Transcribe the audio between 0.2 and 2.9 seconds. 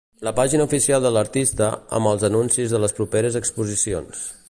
La pàgina oficial de l'artista, amb els anuncis de